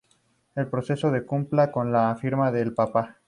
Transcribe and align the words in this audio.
El 0.55 0.65
proceso 0.65 1.11
concluía 1.27 1.71
con 1.71 1.91
la 1.91 2.15
firma 2.15 2.51
del 2.51 2.73
papa. 2.73 3.17